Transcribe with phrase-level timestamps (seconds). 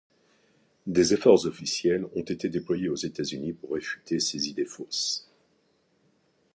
[0.87, 5.29] Des efforts officiels ont été déployés aux États-Unis pour réfuter ces idées fausses.